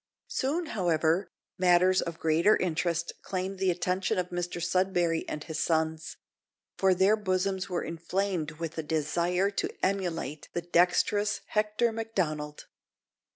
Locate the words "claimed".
3.21-3.59